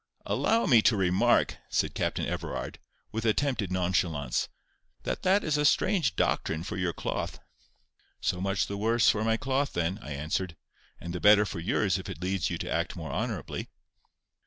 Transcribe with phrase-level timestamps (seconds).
[0.25, 2.79] "Allow me to remark," said Captain Everard,
[3.11, 4.49] with attempted nonchalance,
[5.03, 7.37] "that that is strange doctrine for your cloth."
[8.19, 10.55] "So much the worse for my cloth, then," I answered,
[10.99, 13.69] "and the better for yours if it leads you to act more honourably."